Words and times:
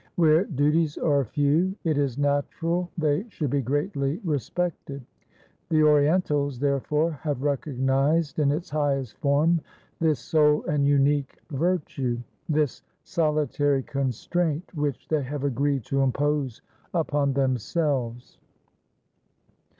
Where 0.15 0.45
duties 0.45 0.97
are 0.97 1.23
few, 1.23 1.75
it 1.83 1.95
is 1.95 2.17
natural 2.17 2.89
they 2.97 3.23
should 3.29 3.51
be 3.51 3.61
greatly 3.61 4.19
respected. 4.23 5.05
The 5.69 5.83
Orientals, 5.83 6.57
therefore, 6.57 7.11
have 7.21 7.43
recognized 7.43 8.39
in 8.39 8.49
its 8.51 8.71
highest 8.71 9.19
form 9.19 9.61
this 9.99 10.19
sole 10.19 10.65
and 10.65 10.87
unique 10.87 11.37
virtue, 11.51 12.17
this 12.49 12.81
solitary 13.03 13.83
constraint 13.83 14.71
which 14.73 15.07
they 15.07 15.21
have 15.21 15.43
agreed 15.43 15.85
to 15.85 16.01
impose 16.01 16.63
upon 16.95 17.33
themselves. 17.33 18.39